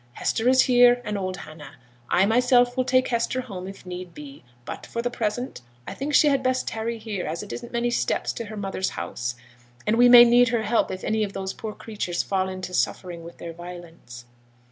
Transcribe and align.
Hester 0.13 0.49
is 0.49 0.63
here, 0.63 0.99
and 1.05 1.15
old 1.15 1.37
Hannah. 1.37 1.75
I 2.09 2.25
myself 2.25 2.75
will 2.75 2.83
take 2.85 3.09
Hester 3.09 3.41
home, 3.41 3.67
if 3.67 3.85
need 3.85 4.15
be. 4.15 4.43
But 4.65 4.87
for 4.87 4.99
the 5.03 5.11
present 5.11 5.61
I 5.87 5.93
think 5.93 6.15
she 6.15 6.27
had 6.29 6.41
best 6.41 6.67
tarry 6.67 6.97
here, 6.97 7.27
as 7.27 7.43
it 7.43 7.53
isn't 7.53 7.71
many 7.71 7.91
steps 7.91 8.33
to 8.33 8.45
her 8.45 8.57
mother's 8.57 8.89
house, 8.97 9.35
and 9.85 9.97
we 9.99 10.09
may 10.09 10.23
need 10.23 10.47
her 10.49 10.63
help 10.63 10.89
if 10.89 11.03
any 11.03 11.23
of 11.23 11.33
those 11.33 11.53
poor 11.53 11.75
creatures 11.75 12.23
fall 12.23 12.49
into 12.49 12.73
suffering 12.73 13.23
wi' 13.23 13.33
their 13.37 13.53
violence.' 13.53 14.25